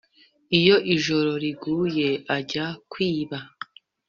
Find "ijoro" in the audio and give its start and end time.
0.95-1.31